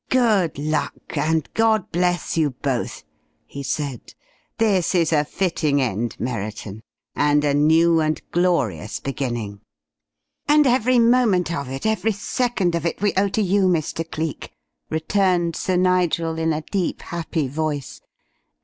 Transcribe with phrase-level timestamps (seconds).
[0.09, 3.03] "Good luck and God bless you both,"
[3.45, 4.15] he said.
[4.57, 6.81] "This is a fitting end, Merriton,
[7.15, 9.61] and a new and glorious beginning."
[10.47, 14.03] "And every moment of it, every second of it we owe to you, Mr.
[14.09, 14.51] Cleek,"
[14.89, 18.01] returned Sir Nigel, in a deep, happy voice.